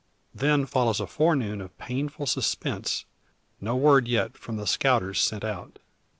[0.33, 3.05] Then follows a forenoon of painful suspense,
[3.59, 5.77] no word yet from the scouters sent out.